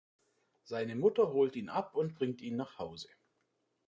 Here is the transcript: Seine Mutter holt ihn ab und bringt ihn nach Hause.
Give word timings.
Seine 0.63 0.95
Mutter 0.95 1.31
holt 1.31 1.55
ihn 1.55 1.69
ab 1.69 1.93
und 1.95 2.15
bringt 2.15 2.41
ihn 2.41 2.55
nach 2.55 2.79
Hause. 2.79 3.07